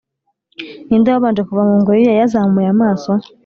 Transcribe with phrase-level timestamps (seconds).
[0.87, 3.11] ninde wabanje kuva mu ngoyi ye yazamuye amaso?